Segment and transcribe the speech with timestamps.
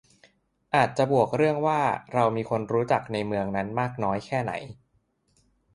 [0.75, 1.81] อาจจะบวกเรื่องว่า
[2.13, 4.53] เรามีคนรู้จักในเมืองนั้นมากน้อยแค่ไหน